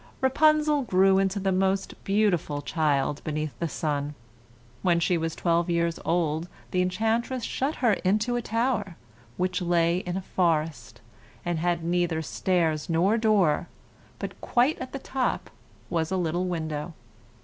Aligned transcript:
Rapunzel 0.19 0.81
grew 0.81 1.19
into 1.19 1.39
the 1.39 1.51
most 1.51 1.93
beautiful 2.03 2.63
child 2.63 3.21
beneath 3.23 3.53
the 3.59 3.67
sun. 3.67 4.15
When 4.81 4.99
she 4.99 5.15
was 5.15 5.35
twelve 5.35 5.69
years 5.69 5.99
old, 6.03 6.47
the 6.71 6.81
enchantress 6.81 7.43
shut 7.43 7.75
her 7.85 7.93
into 7.93 8.35
a 8.35 8.41
tower, 8.41 8.95
which 9.37 9.61
lay 9.61 9.99
in 9.99 10.17
a 10.17 10.23
forest, 10.23 11.01
and 11.45 11.59
had 11.59 11.83
neither 11.83 12.23
stairs 12.23 12.89
nor 12.89 13.15
door, 13.15 13.67
but 14.17 14.41
quite 14.41 14.79
at 14.79 14.91
the 14.91 14.97
top 14.97 15.51
was 15.91 16.11
a 16.11 16.17
little 16.17 16.45
window. 16.45 16.95